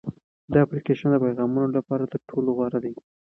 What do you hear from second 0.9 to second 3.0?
د پیغامونو لپاره تر ټولو غوره دی.